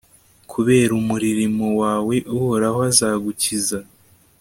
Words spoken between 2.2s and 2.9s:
uhoraho